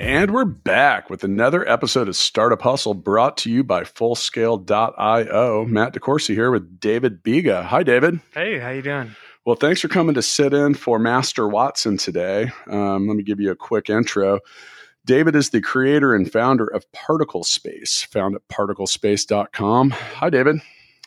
[0.00, 5.66] And we're back with another episode of Startup Hustle brought to you by Fullscale.io.
[5.66, 7.62] Matt DeCoursey here with David Biga.
[7.66, 8.18] Hi, David.
[8.32, 9.14] Hey, how you doing?
[9.44, 12.50] Well, thanks for coming to sit in for Master Watson today.
[12.66, 14.40] Um, let me give you a quick intro.
[15.04, 19.90] David is the creator and founder of Particle Space, found at particlespace.com.
[19.90, 20.62] Hi, David.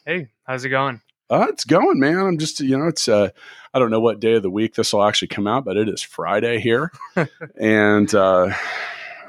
[0.05, 1.01] Hey, how's it going?
[1.31, 2.19] Uh, it's going, man.
[2.19, 3.29] I'm just, you know, it's, uh,
[3.73, 5.89] I don't know what day of the week this will actually come out, but it
[5.89, 6.91] is Friday here.
[7.59, 8.53] and uh,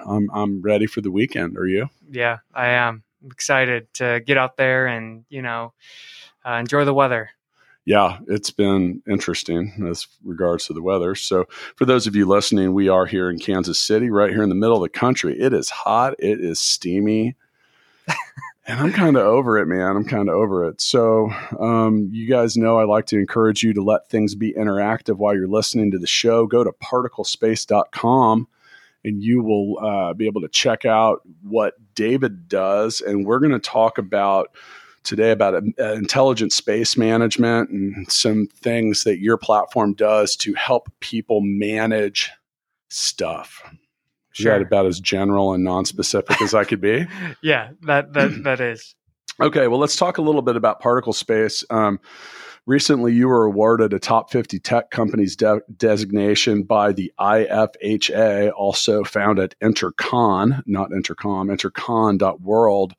[0.07, 1.57] I'm, I'm ready for the weekend.
[1.57, 1.89] Are you?
[2.11, 5.73] Yeah, I am I'm excited to get out there and, you know,
[6.47, 7.31] uh, enjoy the weather.
[7.87, 11.15] Yeah, it's been interesting as regards to the weather.
[11.15, 14.49] So, for those of you listening, we are here in Kansas City, right here in
[14.49, 15.39] the middle of the country.
[15.39, 17.37] It is hot, it is steamy.
[18.67, 19.97] and I'm kind of over it, man.
[19.97, 20.81] I'm kind of over it.
[20.81, 25.17] So, um, you guys know I like to encourage you to let things be interactive
[25.17, 26.47] while you're listening to the show.
[26.47, 28.49] Go to particlespace.com
[29.05, 33.01] and you will uh, be able to check out what David does.
[33.01, 34.49] And we're going to talk about
[35.03, 40.89] today about uh, intelligent space management and some things that your platform does to help
[41.01, 42.33] people manage
[42.89, 43.63] stuff.
[44.35, 44.59] Sure.
[44.59, 47.07] That about as general and non-specific as I could be?
[47.43, 48.95] yeah, that that that is.
[49.41, 51.65] Okay, well, let's talk a little bit about particle space.
[51.71, 52.01] Um,
[52.67, 59.03] recently, you were awarded a top 50 tech companies de- designation by the IFHA, also
[59.03, 62.95] found at Intercon, not Intercom, intercon.world.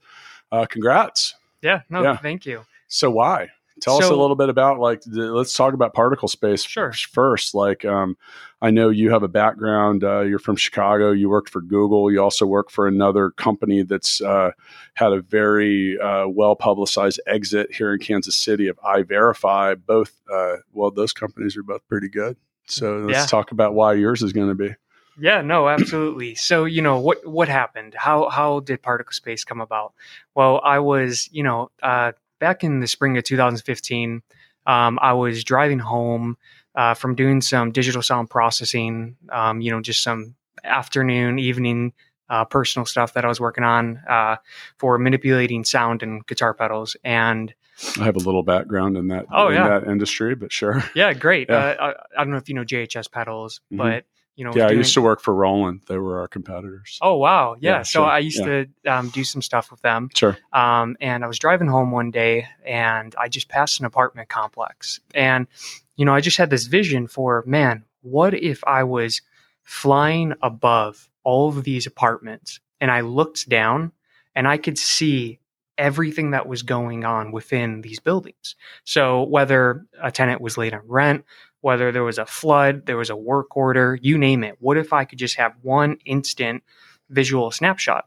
[0.51, 1.35] Uh, congrats.
[1.61, 2.17] Yeah, no, yeah.
[2.17, 2.65] thank you.
[2.87, 3.49] So, why?
[3.81, 6.93] Tell so, us a little bit about like the, let's talk about particle space sure.
[6.93, 7.53] first.
[7.53, 8.17] Like um,
[8.61, 10.03] I know you have a background.
[10.03, 11.11] Uh, you're from Chicago.
[11.11, 12.09] You worked for Google.
[12.09, 14.51] You also work for another company that's uh,
[14.93, 19.79] had a very uh, well publicized exit here in Kansas City of EyeVerify.
[19.85, 22.37] Both uh, well, those companies are both pretty good.
[22.67, 23.25] So let's yeah.
[23.25, 24.73] talk about why yours is going to be.
[25.19, 26.35] Yeah, no, absolutely.
[26.35, 27.95] so, you know, what what happened?
[27.97, 29.93] How how did particle space come about?
[30.33, 32.13] Well, I was, you know, uh,
[32.45, 34.21] back in the spring of 2015,
[34.67, 36.37] um, I was driving home
[36.75, 41.93] uh, from doing some digital sound processing, um, you know, just some afternoon, evening
[42.29, 44.35] uh, personal stuff that I was working on uh,
[44.77, 46.95] for manipulating sound and guitar pedals.
[47.03, 47.51] And
[47.99, 49.79] I have a little background in that, oh, in yeah.
[49.79, 50.83] that industry, but sure.
[50.93, 51.47] Yeah, great.
[51.49, 51.55] Yeah.
[51.55, 53.77] Uh, I, I, don't know if you know JHS pedals, mm-hmm.
[53.77, 54.77] but you know, yeah, doing...
[54.77, 55.81] I used to work for Roland.
[55.87, 56.99] They were our competitors.
[57.01, 57.77] Oh wow, yeah.
[57.77, 58.05] yeah so sure.
[58.05, 58.65] I used yeah.
[58.85, 60.09] to um, do some stuff with them.
[60.13, 60.37] Sure.
[60.53, 64.99] Um, and I was driving home one day, and I just passed an apartment complex,
[65.13, 65.47] and
[65.95, 69.21] you know, I just had this vision for man, what if I was
[69.63, 73.91] flying above all of these apartments, and I looked down,
[74.35, 75.39] and I could see
[75.77, 78.55] everything that was going on within these buildings.
[78.85, 81.25] So whether a tenant was late on rent,
[81.65, 84.55] whether there was a flood, there was a work order, you name it.
[84.59, 86.61] What if I could just have one instant
[87.09, 88.05] visual snapshot?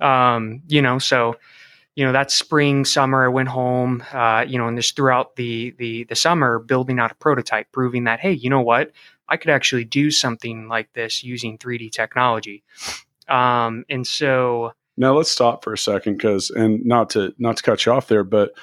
[0.00, 1.36] Um, you know, so
[1.94, 5.76] you know that spring, summer, I went home, uh, you know, and just throughout the
[5.78, 8.90] the the summer, building out a prototype, proving that hey, you know what,
[9.28, 12.64] I could actually do something like this using 3D technology.
[13.28, 17.62] Um, and so now let's stop for a second because, and not to not to
[17.62, 18.54] cut you off there, but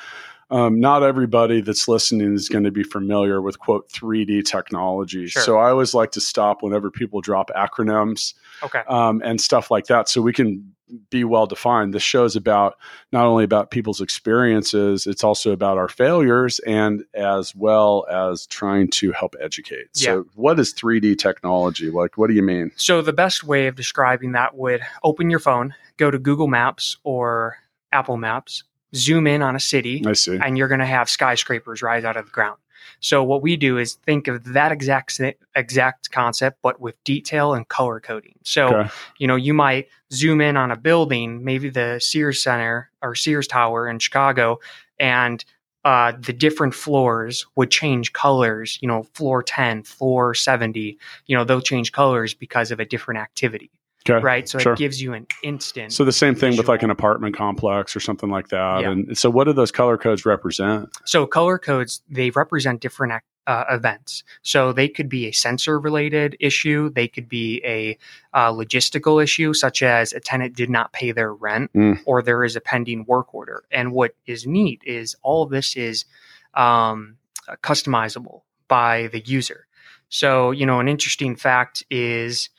[0.50, 5.28] um, not everybody that's listening is going to be familiar with quote 3D technology.
[5.28, 5.42] Sure.
[5.42, 8.34] So I always like to stop whenever people drop acronyms
[8.64, 8.82] okay.
[8.88, 10.76] um, and stuff like that, so we can
[11.10, 11.94] be well defined.
[11.94, 12.76] This show is about
[13.12, 18.90] not only about people's experiences, it's also about our failures and as well as trying
[18.92, 19.88] to help educate.
[19.96, 20.06] Yeah.
[20.06, 21.90] So, what is 3D technology?
[21.90, 22.72] Like, what do you mean?
[22.76, 26.98] So, the best way of describing that would open your phone, go to Google Maps
[27.04, 27.58] or
[27.92, 28.64] Apple Maps,
[28.96, 30.38] zoom in on a city, I see.
[30.38, 32.58] and you're going to have skyscrapers rise out of the ground.
[33.00, 35.20] So what we do is think of that exact
[35.56, 38.36] exact concept, but with detail and color coding.
[38.44, 38.90] So okay.
[39.18, 43.48] you know you might zoom in on a building, maybe the Sears Center or Sears
[43.48, 44.60] Tower in Chicago,
[45.00, 45.44] and
[45.84, 48.80] uh, the different floors would change colors.
[48.82, 50.98] You know, floor ten, floor seventy.
[51.28, 53.72] You know, they'll change colors because of a different activity.
[54.08, 54.24] Okay.
[54.24, 54.48] Right.
[54.48, 54.74] So sure.
[54.74, 55.92] it gives you an instant.
[55.92, 56.64] So the same thing visual.
[56.64, 58.82] with like an apartment complex or something like that.
[58.82, 58.92] Yeah.
[58.92, 60.90] And so what do those color codes represent?
[61.06, 64.24] So color codes, they represent different uh, events.
[64.44, 66.92] So they could be a sensor related issue.
[66.92, 67.98] They could be a
[68.34, 72.00] uh, logistical issue, such as a tenant did not pay their rent mm.
[72.06, 73.64] or there is a pending work order.
[73.72, 76.06] And what is neat is all this is,
[76.54, 77.18] um,
[77.64, 79.68] customizable by the user.
[80.10, 82.50] So, you know, an interesting fact is,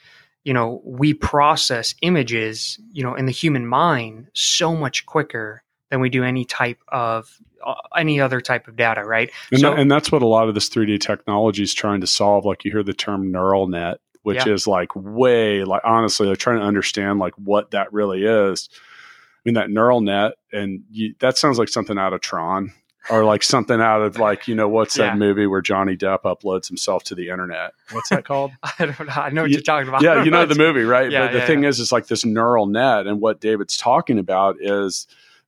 [0.46, 5.98] you know, we process images, you know, in the human mind so much quicker than
[6.00, 9.32] we do any type of uh, any other type of data, right?
[9.50, 12.06] And, so, that, and that's what a lot of this 3D technology is trying to
[12.06, 12.44] solve.
[12.44, 14.52] Like you hear the term neural net, which Yeah.
[14.52, 18.68] is like way, like honestly, they're trying to understand like what that really is.
[18.72, 22.72] I mean, that neural net, and you, that sounds like something out of Tron
[23.10, 26.68] or like something out of like, you know, what's that movie where Johnny Depp uploads
[26.68, 27.72] himself to the internet?
[27.92, 28.52] What's that called?
[28.62, 29.12] I don't know.
[29.14, 30.02] I know what You- you're talking about.
[30.02, 31.10] yeah, you know the movie, right?
[31.10, 31.68] Yeah, but the yeah, thing yeah.
[31.68, 35.06] is, is like this neural net, and what David's talking about is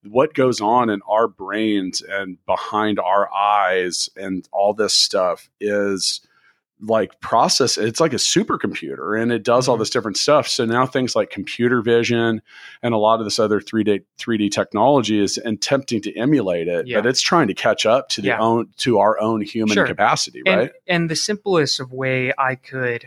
[0.09, 6.21] what goes on in our brains and behind our eyes, and all this stuff is
[6.81, 7.77] like process.
[7.77, 9.81] It's like a supercomputer, and it does all Mhm.
[9.81, 10.47] this different stuff.
[10.47, 12.41] So now things like computer vision
[12.83, 16.69] and a lot of this other three D three D technology is attempting to emulate
[16.69, 17.01] it, Yeah.
[17.01, 18.39] but it's trying to catch up to the Yeah.
[18.39, 19.87] own to our own human Sure.
[19.87, 20.71] capacity, right?
[20.87, 23.05] and the simplest of way I could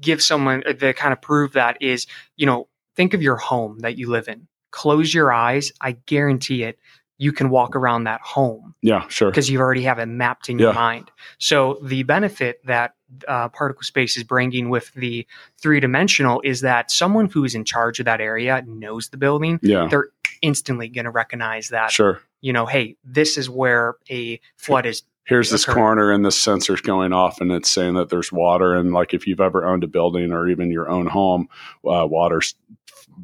[0.00, 2.06] give someone uh, the kind of prove that is,
[2.36, 4.46] you know, think of your home that you live in.
[4.70, 5.72] Close your eyes.
[5.80, 6.78] I guarantee it.
[7.18, 9.30] You can walk around that home yeah, sure.
[9.30, 11.10] because you already have it mapped in your mind.
[11.38, 12.94] So the benefit that
[13.28, 15.26] uh, particle space is bringing with the
[15.60, 19.60] three dimensional is that someone who's in charge of that area knows the building.
[19.62, 20.08] Yeah, They're
[20.42, 21.90] instantly going to recognize that.
[21.90, 22.20] sure.
[22.40, 25.02] You know, hey, this is where a flood is.
[25.24, 25.74] here's this occur.
[25.74, 29.26] corner and this sensor's going off and it's saying that there's water and like if
[29.26, 31.48] you've ever owned a building or even your own home
[31.88, 32.54] uh, water's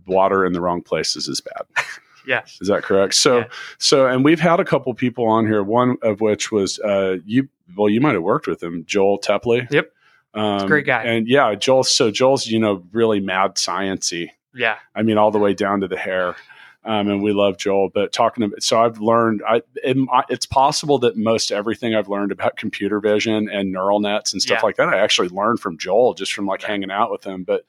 [0.07, 1.67] water in the wrong places is bad
[2.27, 2.59] Yes.
[2.61, 3.45] is that correct so Yeah.
[3.79, 7.49] so and we've had a couple people on here one of which was uh you
[7.77, 9.93] well you might have worked with him joel tepley Yep.
[10.35, 11.03] um, great guy.
[11.05, 14.77] and yeah joel so joel's you know really mad sciency Yeah.
[14.95, 16.35] I mean, all the way down to the hair.
[16.83, 19.97] Um, and we love Joel, but talking about, so I've learned, I, it,
[20.31, 24.61] it's possible that most everything I've learned about computer vision and neural nets and stuff
[24.63, 24.67] Yeah.
[24.67, 26.71] like that, I actually learned from Joel just from like Right.
[26.71, 27.45] hanging out with him.
[27.45, 27.67] But,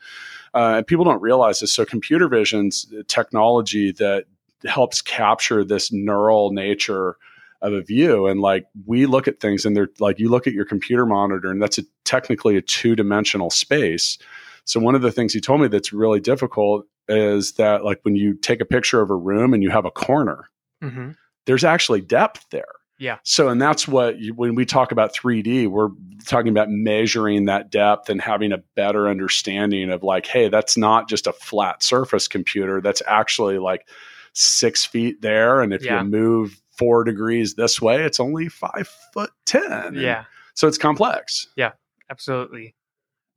[0.55, 1.73] uh, and people don't realize this.
[1.73, 4.25] So computer vision's technology that
[4.65, 7.17] helps capture this neural nature
[7.61, 8.27] of a view.
[8.27, 11.51] And like, we look at things and they're like, you look at your computer monitor
[11.51, 14.17] and that's a, technically a two dimensional space.
[14.65, 18.15] So one of the things he told me that's really difficult is that like when
[18.15, 20.49] you take a picture of a room and you have a corner,
[20.81, 21.11] hmm
[21.45, 22.67] there's actually depth there.
[22.99, 23.17] Yeah.
[23.23, 25.89] So and that's what you, when we talk about 3D, we're
[26.25, 31.09] talking about measuring that depth and having a better understanding of like, hey, that's not
[31.09, 32.79] just a flat surface computer.
[32.79, 33.87] That's actually like
[34.33, 36.01] six feet there, and if Yeah.
[36.01, 39.71] you move four degrees this way, it's only five foot ten.
[39.71, 40.25] And Yeah.
[40.53, 41.47] So it's complex.
[41.55, 41.71] Yeah,
[42.09, 42.75] absolutely.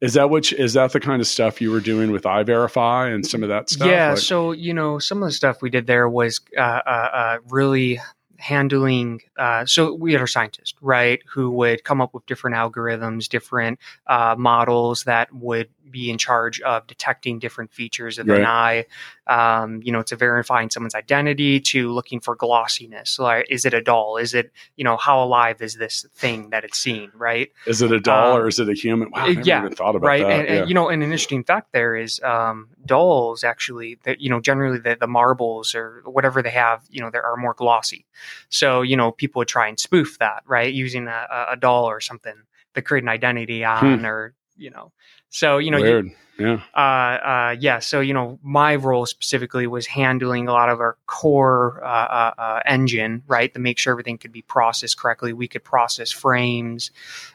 [0.00, 3.26] Is that which is that the kind of stuff you were doing with EyeVerify and
[3.26, 3.88] some of that stuff?
[3.88, 4.11] Yeah.
[4.11, 7.38] Like- so you know, some of the stuff we did there was uh, uh, uh,
[7.49, 8.00] really
[8.37, 9.20] handling.
[9.38, 13.79] Uh, so we had our scientist, right, who would come up with different algorithms, different
[14.06, 18.85] uh, models that would be in charge of detecting different features of an eye.
[19.26, 23.19] Um, you know, to verifying someone's identity, to looking for glossiness.
[23.19, 24.19] Like, is it a doll?
[24.19, 27.11] Is it you know how alive is this thing that it's seeing?
[27.15, 27.50] Right.
[27.67, 29.11] Is it a doll Um, or is it a human?
[29.11, 30.31] Wow, I never yeah, even thought about right that.
[30.31, 30.65] and, and, yeah.
[30.67, 34.79] you know and an interesting fact there is um, dolls actually that you know generally
[34.79, 38.05] the, the marbles or whatever they have you know there are more glossy
[38.50, 41.87] so you know people would try and spoof that right using a, a- a doll
[41.87, 42.35] or something
[42.75, 44.93] to create an identity on or you know
[45.35, 46.61] so you know you, yeah.
[46.75, 50.97] uh, uh, yeah, so you know, my role specifically was handling a lot of our
[51.07, 55.33] core uh, uh, engine, right, to make sure everything could be processed correctly.
[55.33, 56.91] We could process frames,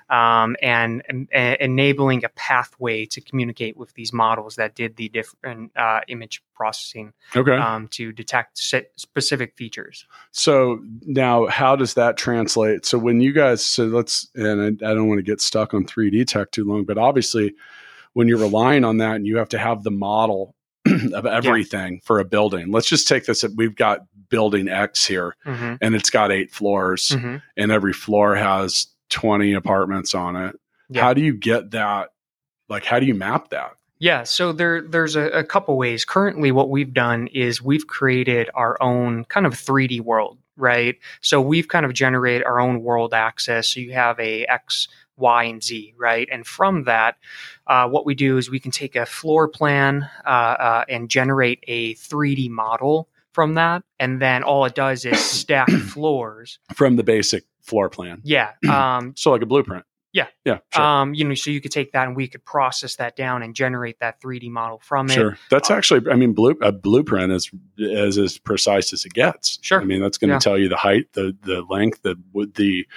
[0.09, 5.71] um, and, and enabling a pathway to communicate with these models that did the different
[5.77, 7.55] uh, image processing Okay.
[7.55, 10.05] um, to detect specific features.
[10.31, 12.85] so now, how does that translate?
[12.85, 15.85] So when you guys, so let's, and I, I don't want to get stuck on
[15.85, 17.53] 3D tech too long, but obviously,
[18.19, 20.53] when you're relying on that and you have to have the model
[21.13, 22.69] of everything for a building.
[22.69, 23.45] Let's just take this.
[23.55, 28.35] We've got building X here, hmm and it's got eight floors, hmm and every floor
[28.35, 30.59] has 20 apartments on it.
[30.89, 31.01] Yeah.
[31.01, 32.09] How do you get that?
[32.67, 33.71] Like, how do you map that?
[33.99, 36.03] Yeah, so there there's a, a couple ways.
[36.03, 40.97] Currently, what we've done is we've created our own kind of 3D world, right?
[41.21, 43.69] So we've kind of generated our own world access.
[43.69, 46.27] So you have a X, Y, and Z, right?
[46.31, 47.17] And from that,
[47.67, 51.63] uh, what we do is we can take a floor plan uh, uh, and generate
[51.67, 56.59] a 3D model from that, and then all it does is stack floors.
[56.73, 58.21] From the basic floor plan.
[58.23, 59.85] Yeah, um, So, like a blueprint.
[60.11, 60.27] Yeah.
[60.43, 60.59] Yeah.
[60.73, 60.83] Sure.
[60.83, 63.53] Um, you know, so you could take that and we could process that down and
[63.55, 65.13] generate that 3D model from it.
[65.13, 65.37] Sure.
[65.51, 69.59] That's Uh, actually, I mean, blue, a blueprint is, is as precise as it gets.
[69.61, 69.79] Sure.
[69.79, 70.39] I mean, that's going to Yeah.
[70.39, 72.15] tell you the height, the, the length, the,
[72.55, 72.87] the,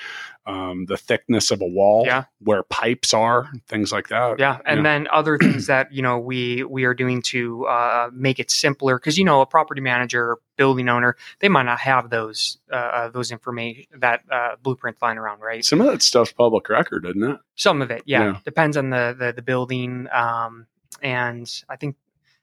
[0.47, 2.25] um, the thickness of a wall, Yeah.
[2.41, 4.39] where pipes are, things like that.
[4.41, 4.83] Yeah, and Yeah.
[4.83, 8.99] then other things that you know we we are doing to uh, make it simpler
[8.99, 13.09] because you know a property manager, building owner, they might not have those uh, uh,
[13.17, 15.65] those information that uh, blueprints lying around, right?
[15.65, 17.39] Some of that stuff's public record, isn't it?
[17.57, 18.39] Some of it, yeah, Yeah.
[18.45, 20.67] depends on the the, the building, um,
[21.03, 21.97] and I think,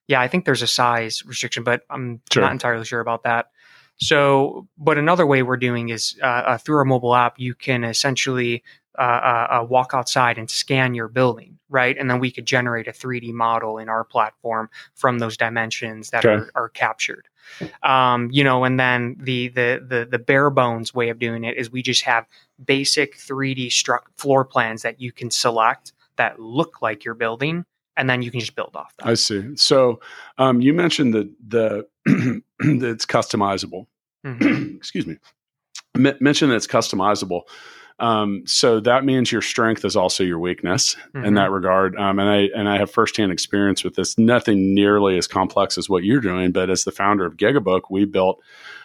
[0.07, 2.43] yeah, I think there's a size restriction, but I'm Sure.
[2.43, 3.45] not entirely sure about that.
[4.01, 7.83] So, but another way we're doing is uh, uh, through our mobile app, you can
[7.83, 8.63] essentially
[8.97, 11.97] uh, uh, uh, walk outside and scan your building, right?
[11.97, 16.25] And then we could generate a 3D model in our platform from those dimensions that
[16.25, 16.33] Okay.
[16.35, 17.28] are, are captured.
[17.84, 21.58] Um, you know, and then the, the the the bare bones way of doing it
[21.58, 22.25] is we just have
[22.63, 27.65] basic 3D struct floor plans that you can select that look like your building,
[27.98, 29.08] and then you can just build off that.
[29.08, 29.56] I see.
[29.56, 30.00] So,
[30.38, 33.88] um, you mentioned that the, that it's customizable.
[34.25, 34.75] Mhm.
[34.77, 35.18] excuse me,
[35.96, 37.44] M- mention that it's customizable.
[38.00, 41.36] Um, so that means your strength is also your weakness in Mhm.
[41.36, 41.96] that regard.
[41.98, 44.18] Um, and I and I have firsthand experience with this.
[44.18, 48.06] Nothing nearly as complex as what you're doing, but as the founder of Gigabook, we
[48.06, 48.41] built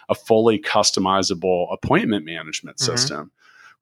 [0.09, 2.81] a fully customizable appointment management Mhm.
[2.85, 3.31] system,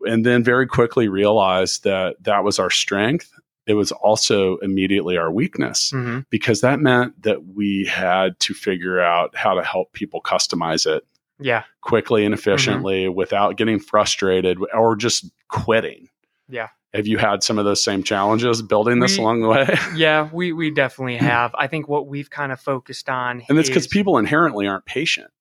[0.06, 3.32] and then very quickly realized that that was our strength.
[3.66, 6.25] It was also immediately our weakness Mhm.
[6.30, 11.06] because that meant that we had to figure out how to help people customize it
[11.44, 12.40] Yeah, quickly and mm-hmm.
[12.40, 16.10] efficiently without getting frustrated or just quitting.
[16.50, 16.70] Yeah.
[16.94, 19.78] Have you had some of those same challenges building this We- along the way?
[19.96, 21.56] yeah, we we definitely have.
[21.56, 25.32] I think what we've kind of focused on, and it's because people inherently aren't patient.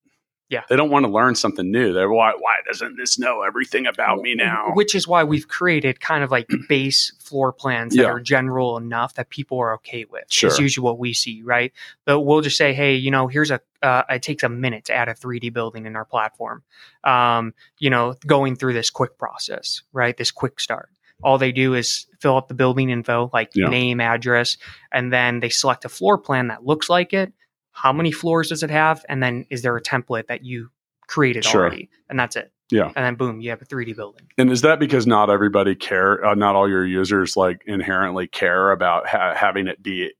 [0.53, 0.61] Yeah.
[0.69, 1.93] They don't want to learn something new.
[1.93, 4.71] They're why why doesn't this know everything about me now?
[4.73, 8.09] Which is why we've created kind of like base floor plans that Yeah.
[8.09, 10.25] are general enough that people are okay with.
[10.31, 10.49] Sure.
[10.49, 11.73] It's usually what we see, right?
[12.05, 14.93] But we'll just say, hey, you know, here's a, uh, it takes a minute to
[14.93, 16.63] add a 3D building in our platform.
[17.03, 20.15] Um, you know, going through this quick process, right?
[20.15, 20.89] This quick start.
[21.23, 23.69] All they do is fill up the building info, like Yeah.
[23.69, 24.57] name, address,
[24.91, 27.31] and then they select a floor plan that looks like it.
[27.73, 29.03] How many floors does it have?
[29.09, 30.69] And then is there a template that you
[31.07, 31.61] created Sure.
[31.61, 31.89] already?
[32.09, 32.51] And that's it.
[32.71, 32.85] Yeah.
[32.95, 34.25] And then boom, you have a 3D building.
[34.37, 38.71] And is that because not everybody care, uh, not all your users like inherently care
[38.71, 40.11] about ha- having it be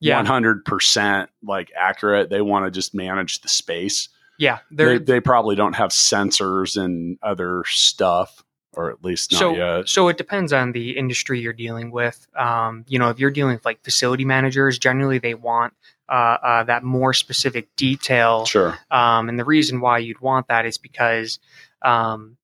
[0.00, 0.22] Yeah.
[0.22, 2.30] 100% like accurate?
[2.30, 4.08] They want to just manage the space.
[4.38, 4.58] Yeah.
[4.70, 8.42] They, they probably don't have sensors and other stuff,
[8.74, 9.88] or at least not so, yet.
[9.88, 12.26] so it depends on the industry you're dealing with.
[12.36, 15.74] Um, you know, if you're dealing with like facility managers, generally they want
[16.08, 18.44] uh, uh, that more specific detail.
[18.44, 18.78] Sure.
[18.90, 21.38] Um, and the reason why you'd want that is because,
[21.82, 22.36] um,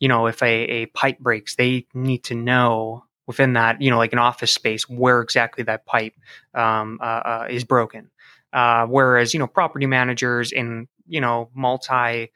[0.00, 3.98] you know, if a, a pipe breaks, they need to know within that, you know,
[3.98, 6.14] like an office space, where exactly that pipe
[6.54, 8.10] um, uh, uh, is broken.
[8.52, 12.30] Uh, whereas, you know, property managers in, you know, multi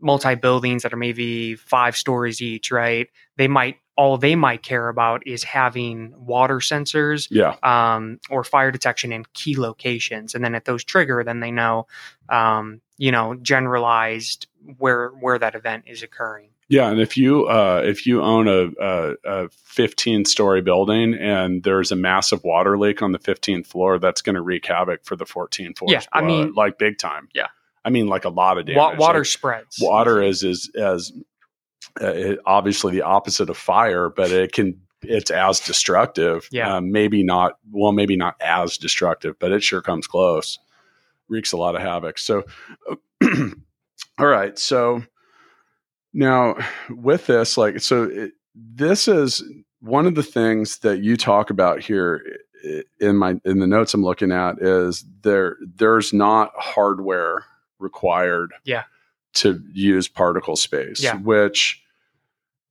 [0.00, 3.08] multi buildings that are maybe five stories each, right?
[3.36, 7.56] They might all they might care about is having water sensors Yeah.
[7.62, 11.86] um, or fire detection in key locations, and then if those trigger, then they know,
[12.30, 14.46] um, you know, generalized
[14.78, 16.48] where where that event is occurring.
[16.68, 21.64] Yeah, and if you uh, if you own a, a, a 15 story building and
[21.64, 25.16] there's a massive water leak on the 15th floor, that's going to wreak havoc for
[25.16, 25.92] the 14 floors.
[25.92, 27.28] Yeah, I mean- like big time.
[27.34, 27.48] Yeah.
[27.84, 28.98] I mean, like a lot of damage.
[28.98, 29.76] Water Like, spreads.
[29.80, 31.12] water is is as
[32.00, 36.46] uh, obviously the opposite of fire, but it can it's as destructive.
[36.52, 36.76] Yeah.
[36.76, 37.54] Um, maybe not.
[37.72, 40.58] Well, maybe not as destructive, but it sure comes close.
[41.28, 42.18] Wreaks a lot of havoc.
[42.18, 42.42] So,
[44.18, 44.58] all right.
[44.58, 45.02] So
[46.12, 46.56] now
[46.90, 49.42] with this, like, so it, this is
[49.80, 52.22] one of the things that you talk about here
[53.00, 57.46] in my in the notes I'm looking at is there there's not hardware
[57.80, 58.84] required Yeah.
[59.34, 61.16] to use particle space Yeah.
[61.16, 61.82] which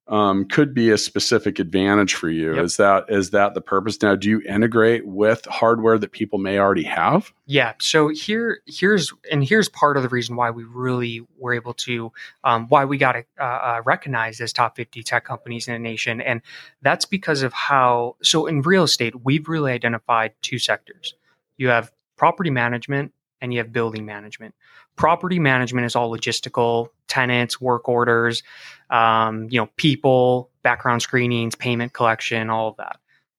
[0.07, 2.63] um, could be a specific advantage for you Yep.
[2.65, 6.57] is that is that the purpose now do you integrate with hardware that people may
[6.57, 7.73] already have Yeah.
[7.79, 12.11] So here, here's and here's part of the reason why we really were able to,
[12.43, 16.21] um, why we got uh, uh, recognized as top 50 tech companies in the nation,
[16.21, 16.41] and
[16.81, 18.15] that's because of how.
[18.23, 21.13] So in real estate, we've really identified two sectors.
[21.57, 24.55] You have property management and you have building management.
[24.99, 28.43] Property management is all logistical, tenants, work orders,
[28.89, 32.97] um, you know, people, background screenings, payment collection, all of that.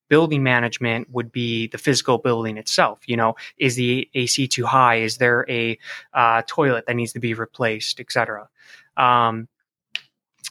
[0.09, 3.01] Building management would be the physical building itself.
[3.05, 5.01] You know, is the AC too high?
[5.01, 5.77] Is there a
[6.15, 8.49] uh, toilet that needs to be replaced, et cetera?
[8.97, 9.47] Um,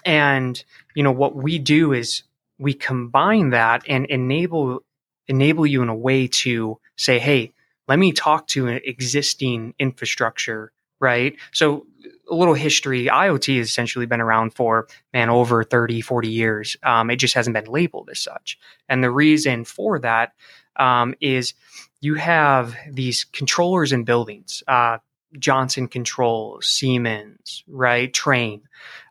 [0.05, 0.63] and
[0.95, 2.23] you know what we do is
[2.61, 4.85] we combine that and enable
[5.27, 7.53] enable you in a way to say, hey,
[7.89, 10.71] let me talk to an existing infrastructure,
[11.01, 11.37] right?
[11.53, 11.87] So
[12.31, 16.77] a little history iot has essentially been around for man over 30 40 years.
[16.83, 18.59] Um, it just hasn't been labeled as such.
[18.89, 20.33] And the reason for that
[20.77, 21.55] um, is
[22.01, 24.99] you have these controllers in buildings uh,
[25.39, 28.63] johnson controls siemens right Trane.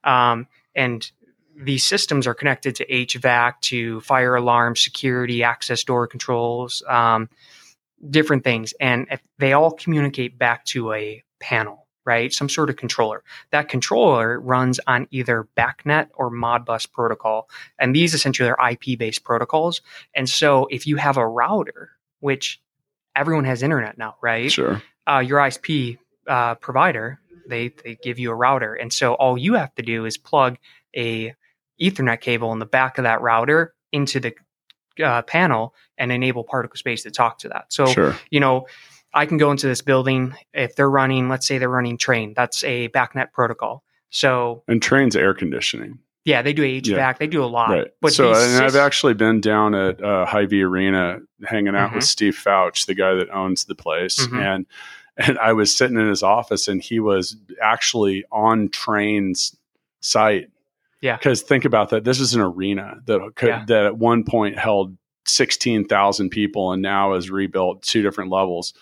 [0.03, 1.09] Um, and
[1.61, 7.29] these systems are connected to hvac to fire alarm security access door controls um,
[8.07, 8.73] different things.
[8.79, 12.33] And they all communicate back to a panel right?
[12.33, 13.23] Some sort of controller.
[13.51, 17.47] That controller runs on either BACnet or Modbus protocol.
[17.77, 19.81] And these essentially are IP based protocols.
[20.15, 22.61] And so if you have a router, which
[23.15, 24.51] everyone has internet now, right?
[24.51, 24.81] Sure.
[25.05, 28.73] Uh, your ISP uh, provider, they, they give you a router.
[28.73, 30.57] And so all you have to do is plug
[30.95, 31.35] a
[31.79, 34.33] Ethernet cable in the back of that router into the
[35.03, 37.65] uh, panel and enable particle space to talk to that.
[37.69, 38.15] So, Sure.
[38.31, 38.65] you know,
[39.13, 42.35] I can go into this building if they're running, let's say they're running Trane.
[42.35, 43.83] That's a BACnet protocol.
[44.09, 45.99] So And Trane's air conditioning.
[46.25, 46.87] yeah, they do HVAC.
[46.87, 47.13] Yeah.
[47.13, 47.69] They do a lot.
[47.69, 47.87] Right.
[48.01, 52.07] But so, and I've actually been down at uh, Hy-Vee Arena hanging out with Mhm.
[52.07, 54.41] Steve Foutch, the guy that owns the place, Mhm.
[54.41, 54.65] and
[55.17, 59.53] and I was sitting in his office, and he was actually on Trane's
[59.99, 60.49] site.
[61.01, 61.17] Yeah.
[61.17, 62.05] Because think about that.
[62.05, 63.65] This is an arena that could, Yeah.
[63.67, 64.95] that at one point held
[65.25, 68.73] sixteen thousand people, and now is rebuilt two different levels.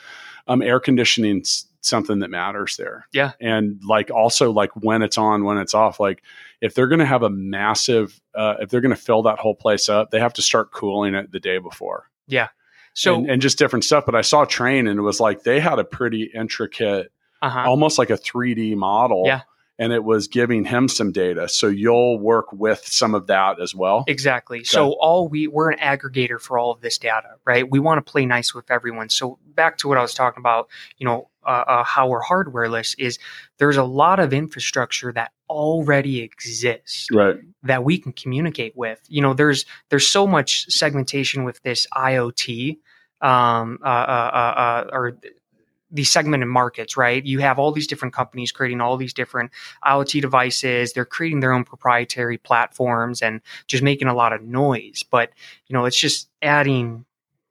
[0.47, 3.07] Um, air conditioning's something that matters there.
[3.11, 3.31] Yeah.
[3.39, 5.99] and like also like when it's on, when it's off.
[5.99, 6.23] Like
[6.61, 9.55] if they're going to have a massive, uh, if they're going to fill that whole
[9.55, 12.09] place up, they have to start cooling it the day before.
[12.27, 12.49] Yeah.
[12.93, 14.05] So and, and just different stuff.
[14.05, 17.69] But I saw Trane and it was like they had a pretty intricate, uh-huh.
[17.69, 19.23] almost like a 3D model.
[19.25, 19.41] Yeah.
[19.79, 21.47] And it was giving him some data.
[21.47, 24.05] So you'll work with some of that as well.
[24.07, 24.63] Exactly.
[24.63, 27.69] So all we we're an aggregator for all of this data, right?
[27.69, 29.09] We want to play nice with everyone.
[29.09, 32.95] So back to what I was talking about, you know, uh, uh, how we're hardwareless
[32.97, 33.19] is
[33.57, 37.37] there's a lot of infrastructure that already exists Right.
[37.63, 38.99] that we can communicate with.
[39.07, 42.79] You know, there's there's so much segmentation with this IoT
[43.21, 45.17] um, uh, uh, uh, uh, or
[45.89, 47.25] these segmented markets, right?
[47.25, 49.51] You have all these different companies creating all these different
[49.85, 50.93] IoT devices.
[50.93, 55.03] They're creating their own proprietary platforms and just making a lot of noise.
[55.09, 55.31] But
[55.67, 57.05] you know, it's just adding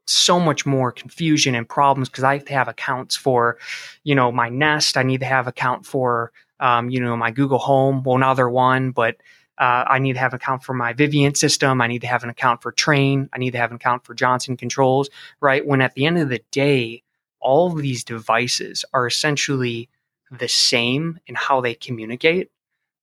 [0.06, 3.58] so much more confusion and problems because I have to have accounts for,
[4.04, 4.96] you know, my Nest.
[4.96, 8.02] I need to have account for, um, you know, my Google Home.
[8.04, 9.16] Well, now they're one, but
[9.58, 11.80] uh, I need to have an account for my Vivint system.
[11.80, 13.28] I need to have an account for Trane.
[13.32, 15.08] I need to have an account for Johnson Controls.
[15.40, 15.66] Right.
[15.66, 17.02] When at the end of the day,
[17.40, 19.88] all of these devices are essentially
[20.30, 22.50] the same in how they communicate,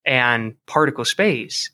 [0.06, 1.72] and particle space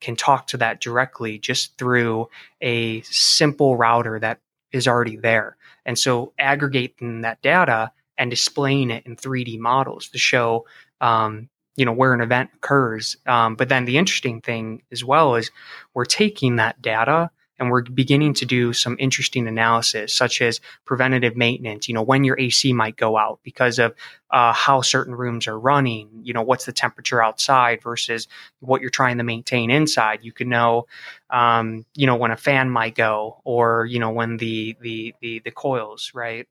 [0.00, 2.28] can talk to that directly just through
[2.60, 4.40] a simple router that
[4.72, 5.56] is already there.
[5.84, 10.66] And so aggregating that data and displaying it in 3D models to show,
[11.00, 13.16] um, you know, where an event occurs.
[13.26, 15.50] Um, but then the interesting thing as well is
[15.94, 21.36] we're taking that data and we're beginning to do some interesting analysis, such as preventative
[21.36, 21.88] maintenance.
[21.88, 23.94] You know, when your AC might go out because of
[24.30, 26.08] uh, how certain rooms are running.
[26.22, 28.28] You know, what's the temperature outside versus
[28.60, 30.20] what you're trying to maintain inside.
[30.22, 30.86] You can know,
[31.30, 35.40] um, you know, when a fan might go, or you know, when the the the
[35.44, 36.46] the coils, right?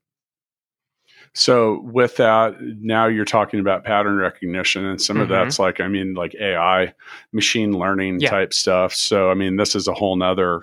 [1.34, 5.32] So with that, now you're talking about pattern recognition, and some of Mhm.
[5.32, 6.94] that's like, I mean, like AI,
[7.32, 8.30] machine learning Yeah.
[8.30, 8.94] type stuff.
[8.94, 10.62] So I mean, this is a whole nother,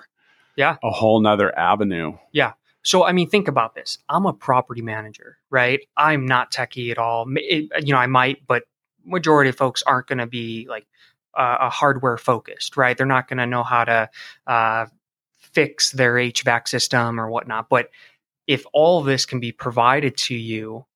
[0.56, 0.76] Yeah.
[0.82, 2.14] a whole nother avenue.
[2.32, 2.52] Yeah
[2.86, 3.98] so, I mean, think about this.
[4.08, 5.80] I'm a property manager, right?
[5.96, 7.26] I'm not techie at all.
[7.34, 8.62] It- you know, I might, but
[9.04, 10.86] majority of folks aren't going to be like
[11.36, 12.96] uh, a hardware focused, right?
[12.96, 14.08] They're not going to know how to
[14.46, 14.86] uh,
[15.36, 17.68] fix their HVAC system or whatnot.
[17.68, 17.90] But
[18.46, 20.86] if all of this can be provided to you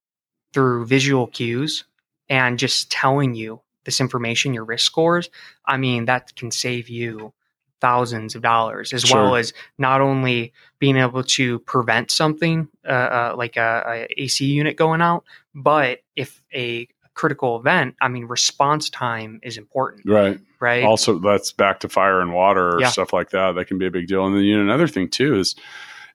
[0.54, 1.82] through visual cues
[2.28, 5.28] and just telling you this information, your risk scores,
[5.66, 7.32] I mean, that can save you
[7.80, 9.22] thousands of dollars as Sure.
[9.24, 14.44] well as not only being able to prevent something uh, uh, like a, a AC
[14.44, 20.38] unit going out, but if a critical event, I mean, response time is important, Right.
[20.60, 20.84] right?
[20.84, 22.88] Also, that's back to fire and water or Yeah.
[22.88, 23.52] stuff like that.
[23.56, 24.24] That can be a big deal.
[24.26, 25.54] And then you know, another thing too is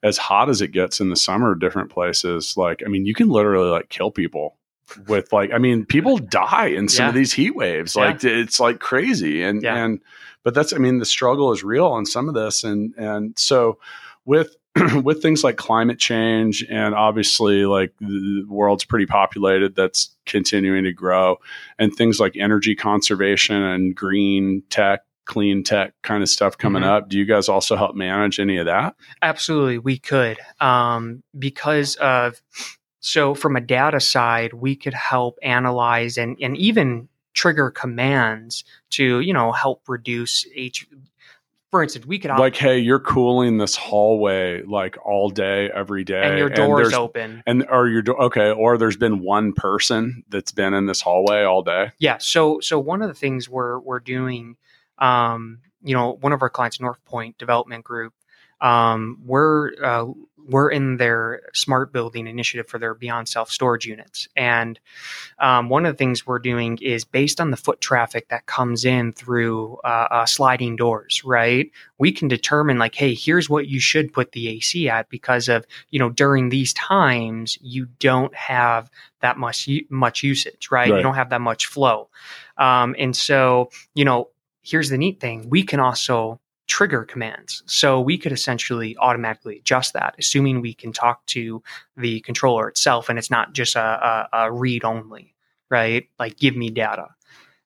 [0.03, 3.29] as hot as it gets in the summer, different places, like I mean, you can
[3.29, 4.57] literally like kill people
[5.07, 7.09] with like I mean, people die in some Yeah.
[7.09, 7.95] of these heat waves.
[7.95, 9.41] Like it's like crazy.
[9.43, 9.75] And Yeah.
[9.83, 9.99] and
[10.45, 12.63] but that's I mean, the struggle is real on some of this.
[12.63, 13.79] And and so
[14.23, 14.55] with
[15.03, 20.91] with things like climate change and obviously like the world's pretty populated that's continuing to
[20.93, 21.37] grow
[21.79, 26.87] and things like energy conservation and green tech clean tech kind of stuff coming Mhm.
[26.87, 27.09] up.
[27.09, 28.95] Do you guys also help manage any of that?
[29.23, 30.37] Absolutely, we could.
[30.61, 32.39] Um, because of,
[32.99, 39.19] so from a data side, we could help analyze and, and even trigger commands to,
[39.19, 40.87] you know, help reduce H.
[41.69, 46.23] For instance, we could Like, hey, you're cooling this hallway like all day, every day,
[46.23, 47.43] and your door is open.
[47.45, 51.43] And or your do- okay, or there's been one person that's been in this hallway
[51.43, 51.91] all day.
[51.99, 52.17] Yeah.
[52.19, 54.55] So so one of the things we're we're doing,
[54.99, 58.13] um, you know, one of our clients, North Point Development Group,
[58.61, 60.05] um, we're uh,
[60.47, 64.79] we're in their smart building initiative for their beyond self storage units, and
[65.39, 68.85] um, one of the things we're doing is based on the foot traffic that comes
[68.85, 71.21] in through uh, uh, sliding doors.
[71.25, 75.49] Right, we can determine like, hey, here's what you should put the AC at because
[75.49, 78.89] of you know during these times you don't have
[79.21, 80.89] that much much usage, right?
[80.89, 80.97] Right.
[80.97, 82.09] You don't have that much flow,
[82.57, 84.29] um, and so you know
[84.61, 89.93] here's the neat thing: we can also trigger commands, so we could essentially automatically adjust
[89.93, 91.61] that, assuming we can talk to
[91.97, 95.33] the controller itself, and it's not just a, a, a read only,
[95.69, 96.07] right?
[96.19, 97.07] Like give me data.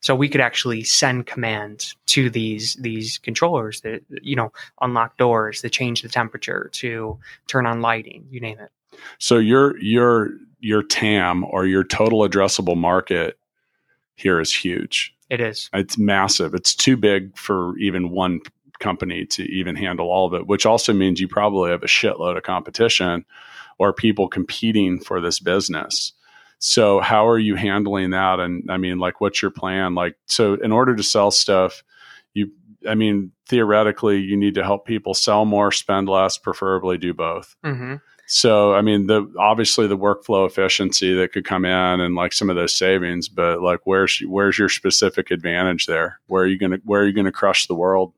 [0.02, 5.62] So we could actually send commands to these these controllers that you know unlock doors,
[5.62, 8.72] to change the temperature, to turn on lighting, you name it.
[9.18, 13.38] So your your your TAM or your total addressable market
[14.16, 15.14] here is huge.
[15.30, 15.70] It is.
[15.74, 16.54] It's massive.
[16.54, 18.42] It's too big for even one
[18.80, 22.38] company to even handle all of it, which also means you probably have a shitload
[22.38, 23.26] of competition
[23.78, 26.14] or people competing for this business.
[26.60, 28.40] So how are you handling that?
[28.40, 29.96] And I mean, like, what's your plan?
[29.96, 31.84] Like, so in order to sell stuff,
[32.34, 32.52] you,
[32.88, 37.56] I mean, theoretically, you need to help people sell more, spend less, preferably do both.
[37.64, 37.96] Mm-hmm.
[38.32, 42.52] So, I mean, the obviously the workflow efficiency that could come in and like some
[42.52, 46.20] of those savings, but like, where's where's your specific advantage there?
[46.28, 48.14] Where are you gonna where are you gonna crush the world?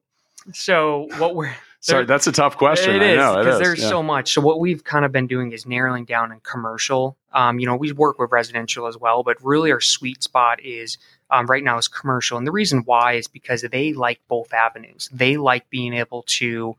[0.54, 2.96] So what we're Sorry, that's a tough question.
[2.96, 3.90] it is because there's yeah.
[3.90, 4.34] so much.
[4.34, 7.18] So what we've kind of been doing is narrowing down in commercial.
[7.34, 11.00] Um, you know, we work with residential as well, but really our sweet spot is
[11.32, 15.10] um, right now is commercial, and the reason why is because they like both avenues.
[15.12, 16.76] They like being able to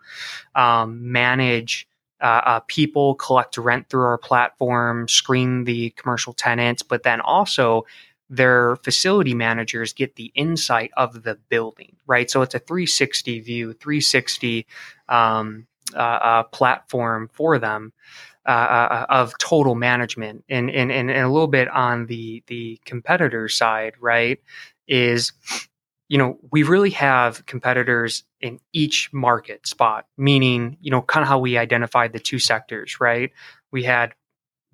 [0.54, 1.88] um, manage.
[2.20, 7.84] Uh, uh, people collect rent through our platform, screen the commercial tenants, but then also
[8.32, 12.30] their facility managers get the insight of the building, right?
[12.30, 14.66] So it's a 360 view, 360
[15.10, 17.92] um, uh, uh, platform for them
[18.46, 22.80] uh, uh, of total management, and, and and and a little bit on the the
[22.86, 24.40] competitor side, right?
[24.88, 25.32] Is
[26.08, 31.28] you know we really have competitors in each market spot, meaning you know kind of
[31.28, 33.30] how we identified the two sectors, right?
[33.70, 34.14] We had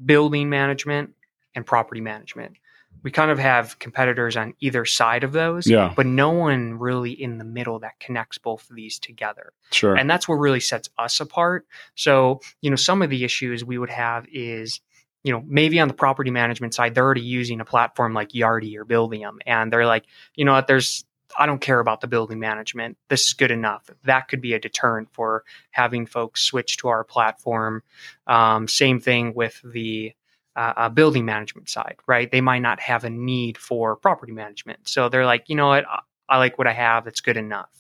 [0.05, 1.11] building management
[1.57, 2.55] and property management.
[3.03, 7.13] We kind of have competitors on either side of those, Yeah, but no one really
[7.13, 9.53] in the middle that connects both of these together.
[9.71, 9.95] Sure.
[9.95, 11.67] and that's what really sets us apart.
[11.95, 14.81] So you know some of the issues we would have is
[15.25, 18.77] you know maybe on the property management side they're already using a platform like yardi
[18.77, 20.67] or buildium and they're like you know what?
[20.67, 21.05] There's
[21.39, 22.97] i don't care about the building management.
[23.09, 23.91] This is good enough.
[24.05, 27.83] That could be a deterrent for having folks switch to our platform.
[28.27, 30.15] Um, same thing with the
[30.59, 34.81] uh, uh, building management side right they might not have a need for property management
[34.89, 37.79] so they're like you know what I, I like what i have it's good enough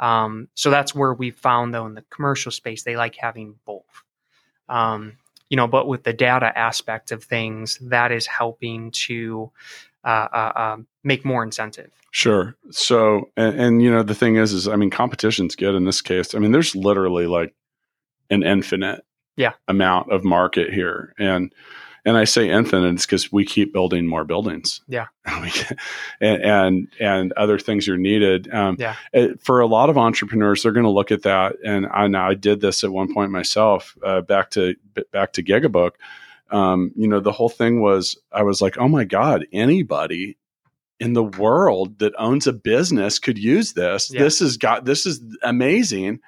[0.00, 3.84] um, so that's where we found though in the commercial space they like having both.
[4.68, 5.18] Um,
[5.50, 9.50] you know, but with the data aspect of things, that is helping to
[10.04, 11.90] uh, uh, um, make more incentive.
[12.12, 12.56] Sure.
[12.70, 16.00] So, and, and you know, the thing is, is I mean, competition's good in this
[16.00, 16.34] case.
[16.34, 17.54] I mean, there's literally like
[18.30, 19.04] an infinite
[19.36, 19.52] Yeah.
[19.68, 21.52] amount of market here, and
[22.10, 24.80] and I say infinite, it's because we keep building more buildings.
[24.88, 25.06] Yeah.
[26.20, 28.52] And and and other things are needed.
[28.52, 28.96] Um, Yeah.
[29.12, 32.20] it- for a lot of entrepreneurs, they're going to look at that, and I know
[32.20, 33.96] I did this at one point myself.
[34.04, 34.74] Uh, back to
[35.12, 35.92] back to Gigabook.
[36.50, 40.36] Um, you know, the whole thing was I was like, oh my god, anybody
[40.98, 44.10] in the world that owns a business could use this.
[44.12, 44.24] Yeah.
[44.24, 46.20] This has got this is amazing.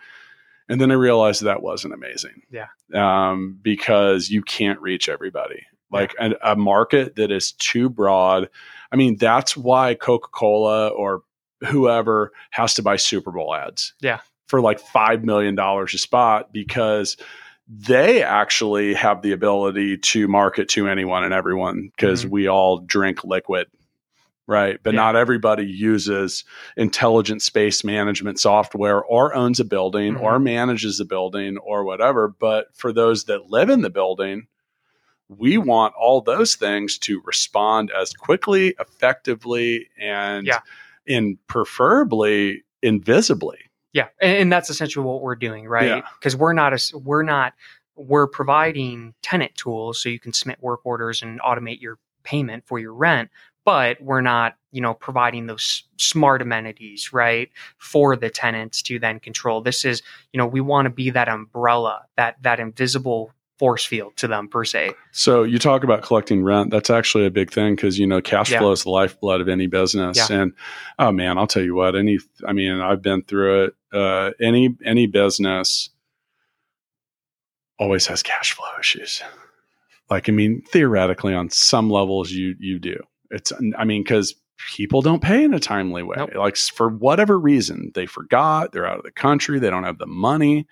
[0.69, 2.43] And then I realized that wasn't amazing.
[2.51, 2.69] Yeah.
[2.95, 5.67] Um, because you can't reach everybody.
[5.91, 8.49] Like a, a market that is too broad.
[8.91, 11.23] I mean, that's why Coca Cola or
[11.67, 13.93] whoever has to buy Super Bowl ads.
[14.01, 14.21] Yeah.
[14.49, 17.17] For like $5 million a spot because
[17.69, 22.31] they actually have the ability to market to anyone and everyone because Mhm.
[22.31, 23.67] we all drink liquid
[24.53, 25.01] right but Yeah.
[25.01, 26.45] not everybody uses
[26.77, 30.45] intelligent space management software or owns a building or mm-hmm.
[30.45, 34.47] manages a building or whatever but for those that live in the building
[35.29, 40.61] we want all those things to respond as quickly effectively and Yeah.
[41.09, 43.59] and preferably invisibly.
[43.93, 45.87] Yeah, and, and that's essentially what we're doing, right?
[45.87, 46.01] Yeah.
[46.19, 47.55] Because we're not a, we're not
[47.95, 52.79] we're providing tenant tools so you can submit work orders and automate your payment for
[52.79, 53.31] your rent,
[53.65, 59.21] but we're not you know providing those smart amenities right for the tenants to then
[59.21, 59.61] control.
[59.61, 64.17] This is you know we want to be that umbrella, that that invisible force field
[64.17, 64.93] to them per se.
[65.13, 66.71] So you talk about collecting rent.
[66.71, 68.59] That's actually a big thing because you know cash Yeah.
[68.59, 70.31] flow is the lifeblood of any business.
[70.31, 70.53] And
[70.99, 71.95] oh man, I'll tell you what.
[71.95, 73.75] Any, I mean, I've been through it.
[73.93, 75.91] Uh, any any business
[77.79, 79.23] always has cash flow issues.
[80.11, 83.01] Like I mean, theoretically, on some levels, you you do.
[83.33, 84.35] It's I mean because
[84.77, 86.15] people don't pay in a timely way.
[86.19, 86.35] Nope.
[86.37, 88.71] Like for whatever reason, they forgot.
[88.73, 89.59] They're out of the country.
[89.59, 90.67] They don't have the money.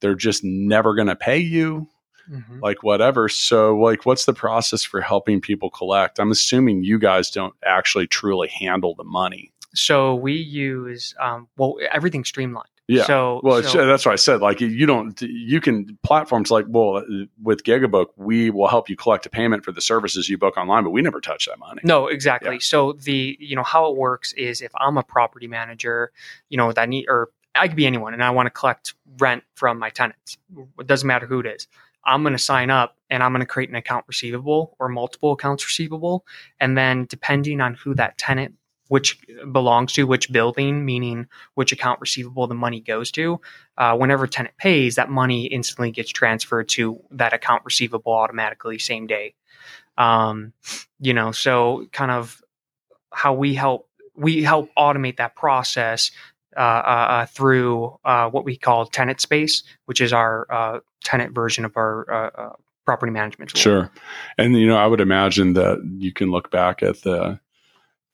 [0.00, 1.88] They're just never going to pay you
[2.30, 2.60] Mhm.
[2.60, 3.28] like whatever.
[3.28, 6.18] So like what's the process for helping people collect?
[6.18, 9.52] I'm assuming you guys don't actually truly handle the money.
[9.74, 12.68] So we use um, well everything streamlined.
[12.88, 13.04] Yeah.
[13.04, 14.40] So Well, so- that's what I said.
[14.40, 17.02] Like you don't, you can platforms like, well, uh,
[17.42, 20.84] with Gigabook, we will help you collect a payment for the services you book online,
[20.84, 21.80] but we never touch that money.
[21.84, 22.52] No, exactly.
[22.54, 22.58] Yeah.
[22.60, 26.12] So the you know how it works is if I'm a property manager,
[26.48, 29.42] you know that need or I could be anyone, and I want to collect rent
[29.54, 30.36] from my tenants.
[30.78, 31.66] It doesn't matter who it is.
[32.04, 35.32] I'm going to sign up and I'm going to create an account receivable or multiple
[35.32, 36.24] accounts receivable,
[36.60, 38.54] and then depending on who that tenant
[38.88, 39.18] which
[39.52, 43.40] belongs to which building, meaning which account receivable the money goes to.
[43.76, 49.06] Uh, whenever tenant pays, that money instantly gets transferred to that account receivable automatically same
[49.06, 49.34] day.
[49.98, 50.52] Um,
[51.00, 52.42] you know, so kind of
[53.12, 56.10] how we help we help automate that process
[56.56, 61.34] uh, uh, uh, through uh, what we call tenant space, which is our uh, tenant
[61.34, 63.60] version of our property management tool.
[63.60, 63.90] Sure.
[64.38, 67.38] And, you know, I would imagine that you can look back at the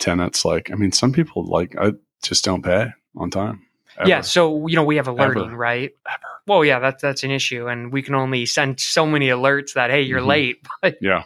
[0.03, 0.45] tenants.
[0.45, 3.63] Like, I mean, some people like, I just don't pay on time.
[3.99, 4.09] ever.
[4.09, 5.57] Yeah, so you know we have alerting, Ever.
[5.57, 5.91] right?
[6.07, 6.19] Ever.
[6.47, 9.91] Well, yeah, that's that's an issue, and we can only send so many alerts that
[9.91, 10.27] hey, you're Mhm.
[10.27, 10.57] late.
[10.83, 11.25] But Yeah.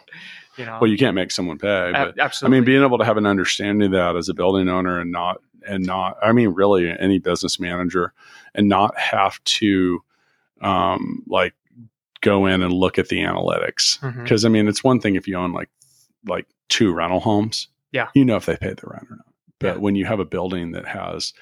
[0.57, 2.57] you know, Well, you can't make someone pay, but absolutely.
[2.57, 5.11] I mean, being able to have an understanding of that as a building owner and
[5.11, 5.37] not,
[5.67, 8.13] and not, I mean, really any business manager
[8.55, 10.01] and not have to,
[10.61, 11.53] um, like
[12.21, 13.99] go in and look at the analytics.
[13.99, 14.27] Mhm.
[14.27, 15.69] Cause I mean, it's one thing if you own like,
[16.25, 18.09] like two rental homes, Yeah.
[18.15, 19.25] you know, if they paid the rent or not.
[19.59, 19.81] But Yeah.
[19.81, 21.33] when you have a building that has,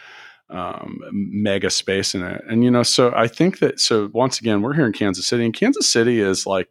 [0.49, 2.41] um, mega space in it.
[2.47, 5.43] And, you know, so I think that, so once again, we're here in Kansas City
[5.43, 6.69] and Kansas City is like,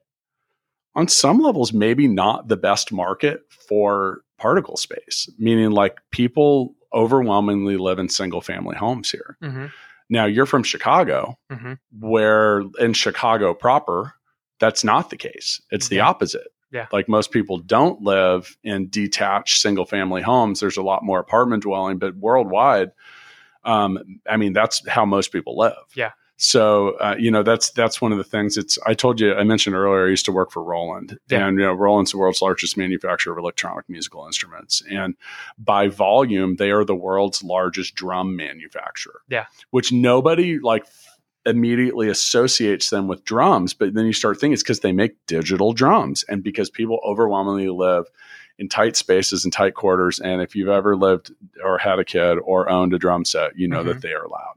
[0.94, 7.76] on some levels, maybe not the best market for particle space, meaning like people overwhelmingly
[7.76, 9.37] live in single family homes here.
[9.42, 9.72] Mhm,
[10.08, 11.78] Now, you're from Chicago, mhm.
[11.98, 14.12] where in Chicago proper,
[14.60, 15.60] that's not the case.
[15.72, 16.46] It's the opposite.
[16.74, 16.88] Yeah.
[16.92, 20.58] Like most people don't live in detached single family homes.
[20.58, 22.90] There's a lot more apartment dwelling, but worldwide,
[23.64, 25.76] um, I mean, that's how most people live.
[25.94, 26.10] Yeah.
[26.37, 29.44] So, uh, you know, that's, that's one of the things it's, I told you, I
[29.44, 31.46] mentioned earlier, I used to work for Roland Yeah.
[31.46, 34.82] and, you know, Roland's the world's largest manufacturer of electronic musical instruments.
[34.90, 35.14] And
[35.56, 39.20] by volume, they are the world's largest drum manufacturer.
[39.28, 39.44] Yeah.
[39.70, 40.87] Which nobody like
[41.46, 45.72] immediately associates them with drums, but then you start thinking it's because they make digital
[45.72, 48.07] drums and because people overwhelmingly live
[48.59, 50.20] in tight spaces and tight quarters.
[50.20, 53.68] And if you've ever lived or had a kid or owned a drum set, you
[53.68, 53.87] know Mhm.
[53.87, 54.54] that they are loud,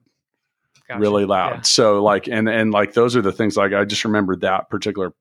[0.88, 1.00] Gotcha.
[1.00, 1.56] really loud.
[1.56, 1.62] Yeah.
[1.64, 3.58] So like, and and like those are the things.
[3.58, 5.14] Like I just remember that particular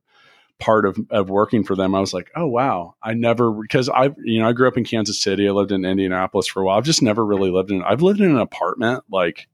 [0.59, 1.95] part of of working for them.
[1.95, 4.85] I was like, oh wow, I never because I you know I grew up in
[4.85, 5.49] Kansas City.
[5.49, 6.79] I lived in Indianapolis for a while.
[6.79, 7.83] I've just never really lived in.
[7.83, 9.49] I've lived in an apartment like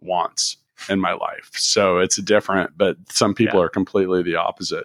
[0.00, 0.56] once
[0.88, 1.50] in my life.
[1.54, 3.66] So it's different, but some people Yeah.
[3.66, 4.84] are completely the opposite.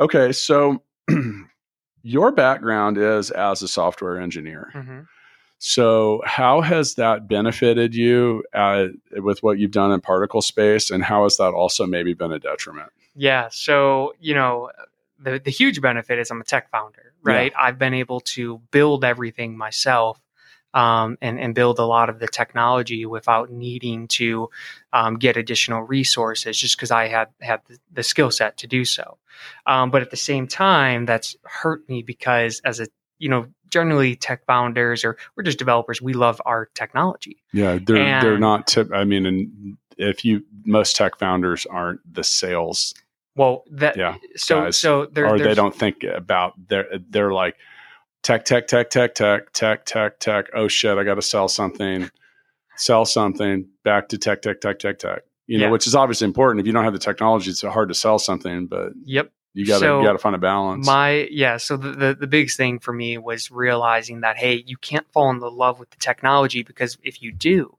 [0.00, 0.82] Okay, so
[2.02, 4.70] your background is as a software engineer.
[4.74, 5.06] Mhm.
[5.58, 11.02] So, how has that benefited you uh, with what you've done in particle space, and
[11.02, 12.90] how has that also maybe been a detriment?
[13.14, 13.48] Yeah.
[13.50, 14.70] So, you know,
[15.18, 17.54] the, the huge benefit is I'm a tech founder, right?
[17.58, 20.20] I've been able to build everything myself
[20.76, 24.50] um, and, and build a lot of the technology without needing to
[24.92, 28.84] um, get additional resources just because I had, had the, the skill set to do
[28.84, 29.16] so.
[29.66, 32.86] Um, but at the same time, that's hurt me because as a,
[33.18, 37.42] you know, generally tech founders or we're just developers, we love our technology.
[37.52, 38.66] Yeah, they're they're not.
[38.66, 42.94] Tip, I mean, and if you most tech founders aren't the sales,
[43.34, 44.76] Well, that, yeah, so, guys.
[44.76, 47.56] so there, or they there's- don't think about they're they're like
[48.26, 50.46] tech tech tech tech tech tech tech tech.
[50.52, 52.10] Oh shit, I got to sell something,
[52.76, 55.22] sell something back to tech tech tech tech tech.
[55.46, 55.70] You know, Yeah.
[55.70, 56.60] which is obviously important.
[56.60, 58.66] If you don't have the technology, it's hard to sell something.
[58.66, 59.30] But Yep.
[59.54, 60.84] you got to So, you got to find a balance.
[60.84, 64.76] My yeah, so the, the the biggest thing for me was realizing that hey, you
[64.76, 67.76] can't fall in the love with the technology because if you do,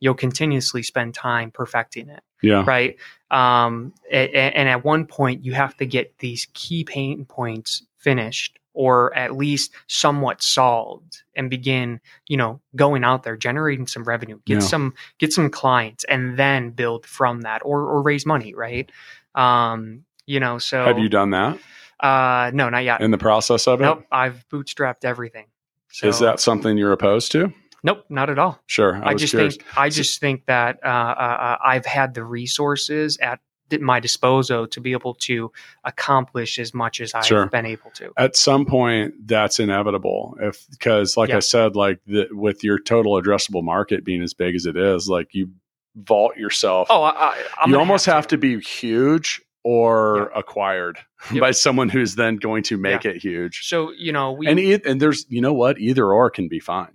[0.00, 2.64] you'll continuously spend time perfecting it Yeah.
[2.66, 2.96] right
[3.30, 7.82] um, a- a- and at one point you have to get these key pain points
[7.98, 14.04] finished or at least somewhat solved and begin you know going out there generating some
[14.04, 14.60] revenue get Yeah.
[14.60, 18.90] some get some clients and then build from that or or raise money right
[19.34, 21.58] um you know so Have you done that
[22.00, 23.84] uh no not yet in the process of it?
[23.84, 25.46] nope i've bootstrapped everything
[25.92, 27.52] so, Is that something you're opposed to?
[27.82, 28.96] nope not at all Sure.
[29.04, 29.56] I, I, just curious.
[29.56, 33.40] think I just think that uh, uh, uh, I've had the resources at
[33.80, 35.52] my disposal to be able to
[35.84, 37.46] accomplish as much as I've Sure.
[37.46, 38.12] been able to.
[38.16, 41.36] at some point that's inevitable if because like Yeah.
[41.36, 45.08] i said like the, with your total addressable market being as big as it is
[45.08, 45.50] like you
[45.96, 48.38] vault yourself Oh, I, I, I'm you almost have to.
[48.38, 50.38] be huge or Yeah.
[50.38, 50.98] acquired
[51.32, 51.40] Yep.
[51.40, 54.80] by someone who's then going to make it huge So you know we and e-
[54.86, 56.94] and there's you know what either or can be fine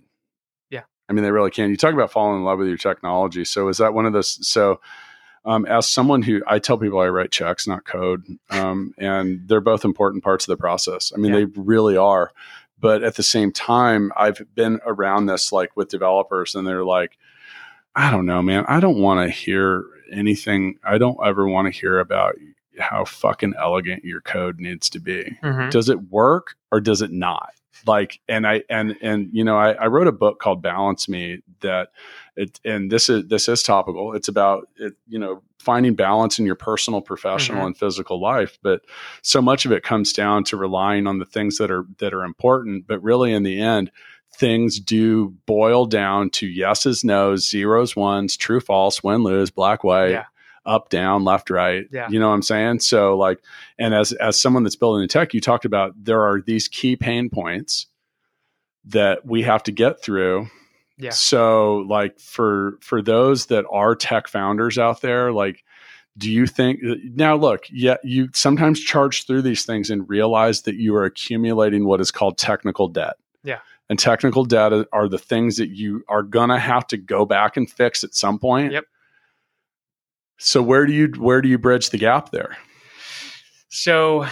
[0.70, 0.82] Yeah.
[1.08, 3.68] i mean they really can you talk about falling in love with your technology so
[3.68, 4.80] is that one of those so
[5.46, 9.60] um, as someone who I tell people I write checks, not code, um, and they're
[9.60, 11.12] both important parts of the process.
[11.14, 11.38] I mean, Yeah.
[11.38, 12.32] they really are.
[12.78, 17.16] But at the same time, I've been around this like with developers, and they're like,
[17.94, 18.66] I don't know, man.
[18.68, 20.78] I don't want to hear anything.
[20.84, 22.34] I don't ever want to hear about
[22.78, 25.70] how fucking elegant your code needs to be Mhm.
[25.70, 27.52] does it work or does it not
[27.86, 31.40] like and i and and you know I, I wrote a book called balance me
[31.60, 31.88] that
[32.36, 36.46] it and this is this is topical it's about it you know finding balance in
[36.46, 37.66] your personal professional Mhm.
[37.66, 38.82] and physical life but
[39.22, 42.24] so much of it comes down to relying on the things that are that are
[42.24, 43.90] important but really in the end
[44.36, 50.10] things do boil down to yeses nos zeros ones true false win lose black white
[50.10, 50.24] Yeah.
[50.66, 52.08] Up down left right Yeah.
[52.10, 53.38] you know what i'm saying so like
[53.78, 56.96] and as as someone that's building the tech you talked about there are these key
[56.96, 57.86] pain points
[58.86, 60.48] that we have to get through
[60.98, 61.10] Yeah.
[61.10, 65.64] so like for for those that are tech founders out there like
[66.18, 66.80] do you think
[67.14, 71.84] now look yeah you sometimes charge through these things and realize that you are accumulating
[71.84, 73.58] what is called technical debt Yeah.
[73.90, 77.68] and technical debt are the things that you are gonna have to go back and
[77.70, 78.84] fix at some point Yep.
[80.38, 82.56] So where do you where do you bridge the gap there
[83.68, 84.26] So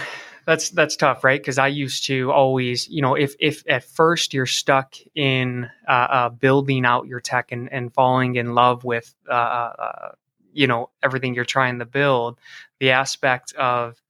[0.45, 1.39] that's that's tough, right?
[1.39, 5.91] Because I used to always, you know, if if at first you're stuck in uh,
[5.91, 10.11] uh, building out your tech and, and falling in love with, uh, uh,
[10.53, 12.39] you know, everything you're trying to build,
[12.79, 14.01] the aspect of,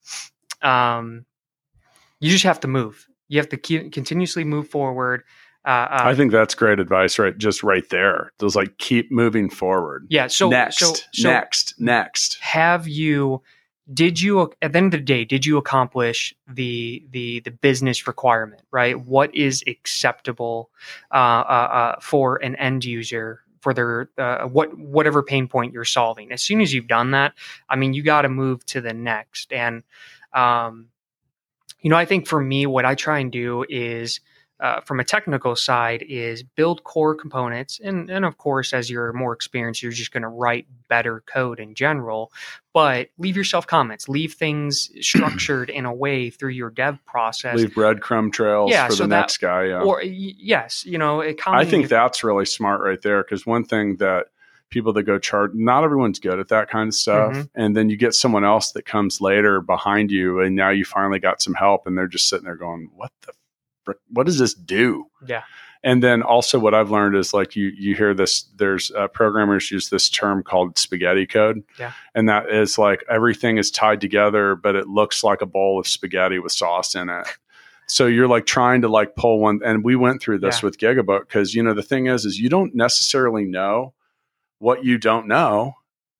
[0.62, 1.26] um,
[2.20, 3.08] you just have to move.
[3.28, 5.24] You have to keep, continuously move forward.
[5.66, 7.36] Uh, uh, I think that's great advice, right?
[7.36, 8.32] Just right there.
[8.38, 10.06] Those like keep moving forward.
[10.10, 10.28] yeah.
[10.28, 12.38] So next, so, so next, next.
[12.42, 13.42] have you
[13.94, 18.08] did you at the end of the day did you accomplish the the the business
[18.08, 20.72] requirement right what is acceptable
[21.12, 25.86] uh, uh, uh, for an end user for their uh, what whatever pain point you're
[25.86, 27.34] solving as soon as you've done that
[27.70, 29.84] i mean you got to move to the next and
[30.34, 30.88] um,
[31.82, 34.20] you know i think for me what i try and do is
[34.62, 39.12] uh, from a technical side is build core components and and of course as you're
[39.12, 42.32] more experienced you're just going to write better code in general
[42.74, 47.72] but leave yourself comments leave things structured in a way through your dev process Leave
[47.72, 49.66] breadcrumb trails Yeah, for so the that- next guy.
[49.66, 49.82] Yeah.
[49.82, 53.66] or y- yes you know it I think that's really smart right there because one
[53.66, 54.28] thing that
[54.72, 57.34] people that go chart, not everyone's good at that kind of stuff.
[57.34, 57.50] Mhm.
[57.56, 61.20] And then you get someone else that comes later behind you, and now you finally
[61.20, 63.32] got some help, and they're just sitting there going, "What the?
[64.10, 65.44] What does this do?" yeah
[65.84, 68.44] And then also, what I've learned is like you you hear this.
[68.58, 71.92] There's uh, programmers use this term called spaghetti code, Yeah.
[72.16, 75.88] and that is like everything is tied together, but it looks like a bowl of
[75.88, 77.28] spaghetti with sauce in it.
[77.88, 80.66] So you're like trying to like pull one, and we went through this Yeah.
[80.66, 83.94] with Gigabook because you know the thing is, is you don't necessarily know
[84.58, 85.74] what you don't know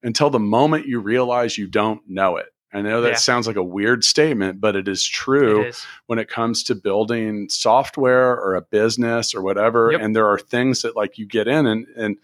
[0.04, 2.46] until the moment you realize you don't know it.
[2.76, 3.14] I know that Yeah.
[3.16, 6.74] sounds like a weird statement, but it is true it is when it comes to
[6.74, 10.00] building software or a business or whatever Yep.
[10.02, 12.16] and there are things that like you get in and and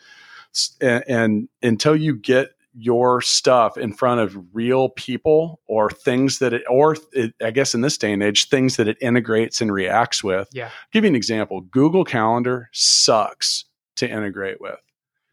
[0.80, 6.52] and, and until you get your stuff in front of real people or things that
[6.54, 9.70] it or it, i guess in this day and age things that it integrates and
[9.72, 10.70] reacts with Yeah.
[10.90, 13.64] give you an example google calendar sucks
[13.96, 14.80] to integrate with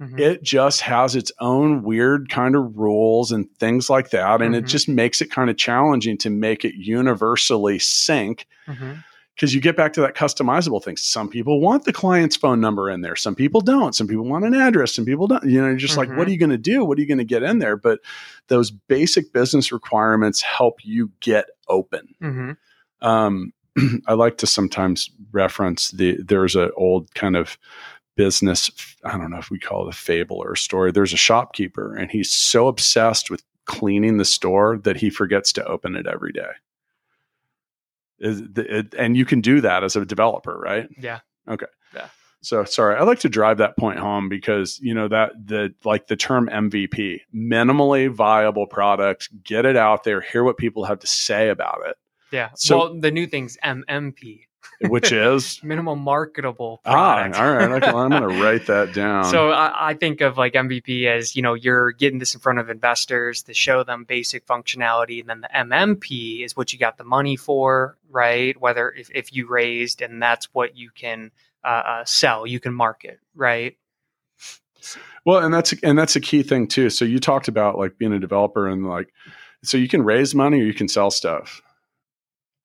[0.01, 0.19] Mhm.
[0.19, 4.63] it just has its own weird kind of rules and things like that and it
[4.63, 4.67] Mhm.
[4.69, 9.03] just makes it kind of challenging to make it universally sync Mhm.
[9.35, 12.89] because you get back to that customizable thing some people want the client's phone number
[12.89, 15.67] in there some people don't some people want an address some people don't you know
[15.67, 16.15] you're just like Mhm.
[16.17, 17.99] what are you going to do what are you going to get in there but
[18.47, 22.57] those basic business requirements help you get open Mhm.
[23.01, 23.51] um,
[24.07, 27.57] I like to sometimes reference the there's an old kind of
[28.15, 28.69] business.
[29.03, 30.91] I don't know if we call it a fable or a story.
[30.91, 35.65] There's a shopkeeper, and he's so obsessed with cleaning the store that he forgets to
[35.65, 36.51] open it every day.
[38.19, 40.89] It, and you can do that as a developer, right?
[40.99, 41.19] Yeah.
[41.47, 41.67] Okay.
[41.95, 42.09] Yeah.
[42.41, 46.07] So sorry, I like to drive that point home because you know that the like
[46.07, 51.07] the term MVP, minimally viable product, get it out there, hear what people have to
[51.07, 51.95] say about it.
[52.31, 52.49] Yeah.
[52.55, 54.41] So- well, the new thing's MMP,
[54.81, 57.35] Which is minimum marketable ah, product.
[57.37, 57.71] all right.
[57.71, 59.25] okay, I'm going to write that down.
[59.25, 62.59] So I, I think of like MVP as you know you're getting this in front
[62.59, 66.97] of investors to show them basic functionality, and then the MMP is what you got
[66.97, 68.59] the money for, right?
[68.59, 71.31] Whether if, if you raised, and that's what you can
[71.63, 73.75] uh, uh, sell, you can market, right?
[75.25, 76.89] Well, and that's and that's a key thing too.
[76.89, 79.13] So you talked about like being a developer and like,
[79.63, 81.61] so you can raise money or you can sell stuff.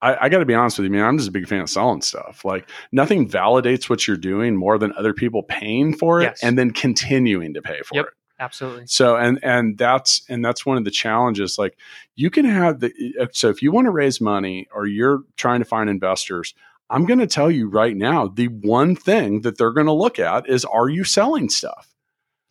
[0.05, 1.05] I, I got to be honest with you, man.
[1.05, 2.45] I'm just a big fan of selling stuff.
[2.45, 6.43] Like nothing validates what you're doing more than other people paying for it Yes.
[6.43, 8.07] and then continuing to pay for Yep.
[8.07, 8.13] it.
[8.41, 8.87] Absolutely.
[8.87, 11.57] So and and that's and that's one of the challenges.
[11.57, 11.79] Like
[12.17, 15.23] you can have the uh, uh, so if you want to raise money or you're
[15.37, 16.53] trying to find investors,
[16.91, 20.19] I'm going to tell you right now, the one thing that they're going to look
[20.19, 21.94] at is are you selling stuff?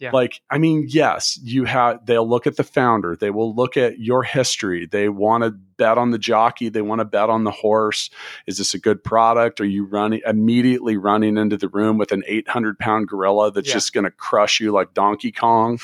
[0.04, 0.12] Yeah.
[0.12, 3.16] Like, I mean, yes, you have, they'll look at the founder.
[3.16, 4.86] They will look at your history.
[4.86, 6.68] They want to bet on the jockey.
[6.68, 8.10] They want to bet on the horse.
[8.46, 9.62] Is this a good product?
[9.62, 13.76] Are you running immediately running into the room with an 800 pound gorilla that's Yeah.
[13.76, 15.80] just going to crush you like Donkey Kong?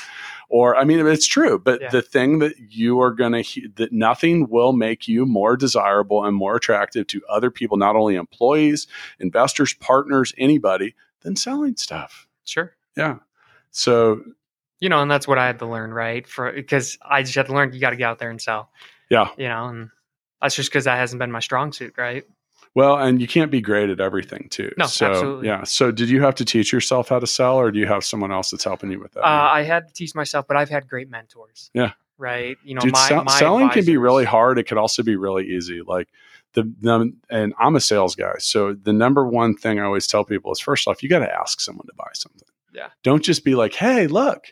[0.50, 1.88] Or, I mean, it's true, but Yeah.
[1.90, 6.36] the thing that you are going to, that nothing will make you more desirable and
[6.36, 8.86] more attractive to other people, not only employees,
[9.18, 12.26] investors, partners, anybody, than selling stuff.
[12.44, 12.74] Sure.
[12.96, 13.16] Yeah.
[13.70, 14.22] So,
[14.80, 16.26] You know, and that's what I had to learn, right?
[16.26, 18.70] For because I just had to learn you got to get out there and sell.
[19.10, 19.28] Yeah.
[19.36, 19.90] You know, and
[20.40, 22.24] that's just because that hasn't been my strong suit, right?
[22.74, 24.72] well, and you can't be great at everything too.
[24.78, 25.48] No, so, absolutely.
[25.48, 25.64] Yeah.
[25.64, 28.30] So, did you have to teach yourself how to sell, or do you have someone
[28.30, 29.24] else that's helping you with that?
[29.24, 31.70] Uh, I had to teach myself, but I've had great mentors.
[31.74, 31.92] Yeah.
[32.16, 32.58] Right.
[32.64, 34.58] You know, Dude, my, sell- my selling can be really hard.
[34.58, 35.80] It could also be really easy.
[35.80, 36.08] Like
[36.52, 40.24] the, the and I'm a sales guy, so the number one thing I always tell
[40.24, 42.46] people is first off, you got to ask someone to buy something.
[42.72, 42.88] Yeah.
[43.02, 44.44] Don't just be like, "Hey, look,"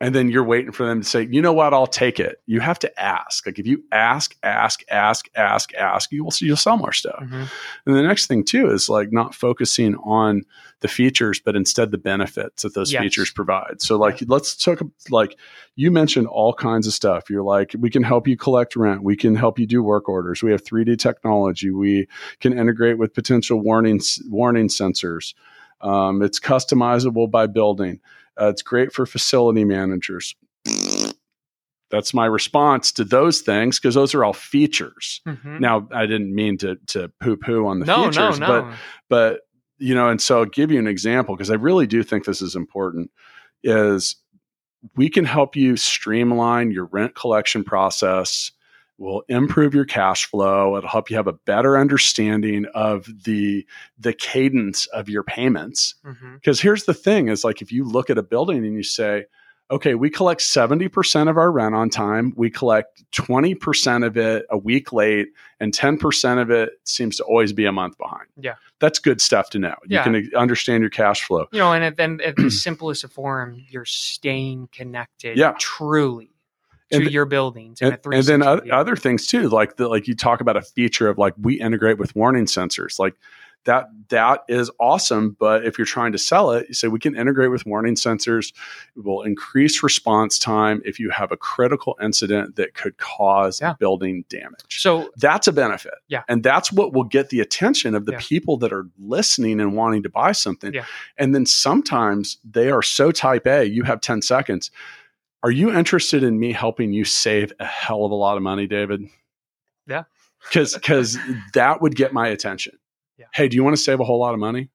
[0.00, 1.74] and then you're waiting for them to say, "You know what?
[1.74, 3.44] I'll take it." You have to ask.
[3.46, 7.20] Like if you ask, ask, ask, ask, ask, you will you'll sell more stuff.
[7.20, 7.48] Mhm.
[7.86, 10.42] And the next thing too is like not focusing on
[10.80, 13.02] the features, but instead the benefits that those Yes.
[13.02, 13.80] features provide.
[13.82, 14.80] So like let's talk
[15.10, 15.36] like
[15.74, 17.28] you mentioned all kinds of stuff.
[17.28, 20.40] You're like, we can help you collect rent, we can help you do work orders,
[20.42, 22.06] we have 3D technology, we
[22.40, 25.34] can integrate with potential warning warning sensors.
[25.80, 28.00] Um, it's customizable by building.
[28.40, 30.34] Uh, it's great for facility managers.
[31.90, 35.20] That's my response to those things because those are all features.
[35.26, 35.60] Mhm.
[35.60, 38.74] Now, I didn't mean to to poo poo on the no, features, no, but no.
[39.08, 39.40] but
[39.78, 42.42] you know, and so I'll give you an example because I really do think this
[42.42, 43.10] is important.
[43.62, 44.16] Is
[44.96, 48.52] we can help you streamline your rent collection process.
[48.98, 50.76] Will improve your cash flow.
[50.76, 53.64] It'll help you have a better understanding of the
[53.98, 55.94] the cadence of your payments.
[56.04, 56.34] Mm-hmm.
[56.34, 59.26] Because here's the thing: is like if you look at a building and you say,
[59.70, 62.32] okay, we collect 70% of our rent on time.
[62.36, 65.28] We collect 20% of it a week late,
[65.60, 68.28] and 10% of it seems to always be a month behind.
[68.40, 68.54] Yeah.
[68.80, 69.74] That's good stuff to know.
[69.86, 70.08] Yeah.
[70.08, 71.46] You can understand your cash flow.
[71.52, 75.54] You know, and then at the simplest of form, you're staying connected Yeah.
[75.58, 76.30] truly
[76.90, 77.80] to And th- your buildings.
[77.80, 80.56] in And, a and then other, other things too, like the, like you talk about
[80.56, 83.14] a feature of like we integrate with warning sensors, like
[83.64, 85.36] that that is awesome.
[85.38, 88.54] But if you're trying to sell it, you say we can integrate with warning sensors.
[88.96, 93.74] It will increase response time if you have a critical incident that could cause Yeah.
[93.78, 94.80] building damage.
[94.80, 95.92] So that's a benefit.
[96.06, 96.22] Yeah.
[96.28, 98.20] And that's what will get the attention of the Yeah.
[98.22, 100.72] people that are listening and wanting to buy something.
[100.72, 100.84] Yeah.
[101.18, 104.70] And then sometimes they are so type A, you have 10 seconds.
[105.42, 108.66] Are you interested in me helping you save a hell of a lot of money,
[108.66, 109.02] David?
[109.86, 110.04] Yeah.
[110.52, 111.16] Cause cause
[111.54, 112.78] that would get my attention.
[113.18, 113.26] Yeah.
[113.32, 114.70] Hey, do you want to save a whole lot of money?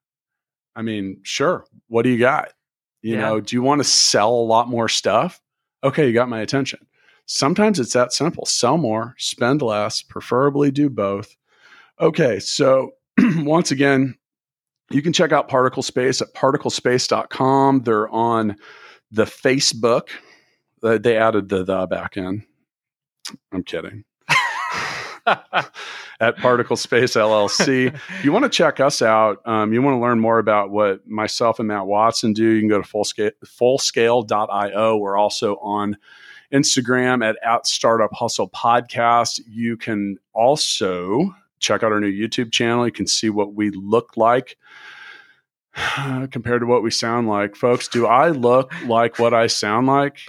[0.75, 1.65] I mean, sure.
[1.87, 2.53] What do you got?
[3.01, 3.21] You Yeah.
[3.21, 5.41] know, do you want to sell a lot more stuff?
[5.83, 6.79] Okay, you got my attention.
[7.25, 8.45] Sometimes it's that simple.
[8.45, 11.35] Sell more, spend less, preferably do both.
[11.99, 12.91] Okay, so
[13.37, 14.15] once again,
[14.91, 17.81] you can check out Particle Space at particlespace.com.
[17.83, 18.55] They're on
[19.11, 20.09] the Facebook.
[20.83, 22.45] They added the the back in.
[23.51, 24.03] I'm kidding.
[25.25, 27.97] At Particle Space LLC.
[28.21, 31.59] You want to check us out, um, you want to learn more about what myself
[31.59, 34.97] and Matt Watson do, you can go to fullscale, fullscale.io.
[34.97, 35.97] We're also on
[36.53, 39.41] Instagram at, at Startup Hustle Podcast.
[39.49, 42.85] You can also check out our new YouTube channel.
[42.85, 44.57] You can see what we look like.
[46.31, 47.55] compared to what we sound like.
[47.55, 50.19] Folks, do I look like what I sound like?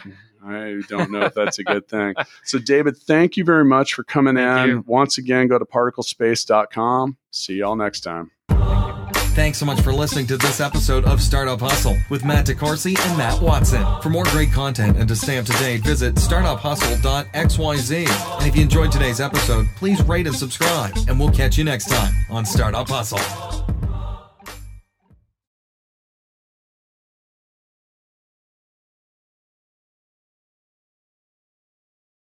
[0.47, 2.14] I don't know if that's a good thing.
[2.45, 4.76] So, David, thank you very much for coming Thank in.
[4.76, 4.84] you.
[4.86, 7.16] Once again, go to particlespace.com.
[7.30, 8.30] See y'all next time.
[9.34, 13.18] Thanks so much for listening to this episode of Startup Hustle with Matt DeCoursey and
[13.18, 13.84] Matt Watson.
[14.01, 18.38] For more great content and to stay up to date, visit startuphustle.xyz.
[18.38, 21.86] And if you enjoyed today's episode, please rate and subscribe, and we'll catch you next
[21.86, 23.74] time on Startup Hustle.